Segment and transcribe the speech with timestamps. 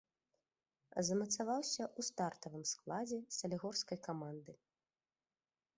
[1.09, 4.53] Замацаваўся ў стартавым складзе салігорскай каманды.